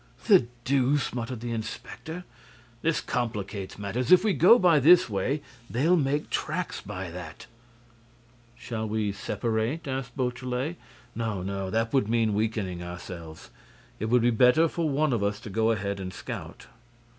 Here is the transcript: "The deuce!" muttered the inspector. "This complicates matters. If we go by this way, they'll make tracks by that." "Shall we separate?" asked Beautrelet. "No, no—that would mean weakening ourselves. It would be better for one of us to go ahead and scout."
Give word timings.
"The 0.25 0.47
deuce!" 0.65 1.13
muttered 1.13 1.41
the 1.41 1.51
inspector. 1.51 2.23
"This 2.81 3.01
complicates 3.01 3.77
matters. 3.77 4.11
If 4.11 4.23
we 4.23 4.33
go 4.33 4.57
by 4.57 4.79
this 4.79 5.07
way, 5.07 5.43
they'll 5.69 5.95
make 5.95 6.31
tracks 6.31 6.81
by 6.81 7.11
that." 7.11 7.45
"Shall 8.55 8.89
we 8.89 9.11
separate?" 9.11 9.87
asked 9.87 10.17
Beautrelet. 10.17 10.77
"No, 11.13 11.43
no—that 11.43 11.93
would 11.93 12.09
mean 12.09 12.33
weakening 12.33 12.81
ourselves. 12.81 13.51
It 13.99 14.05
would 14.05 14.23
be 14.23 14.31
better 14.31 14.67
for 14.67 14.89
one 14.89 15.13
of 15.13 15.21
us 15.21 15.39
to 15.41 15.51
go 15.51 15.69
ahead 15.69 15.99
and 15.99 16.11
scout." 16.11 16.65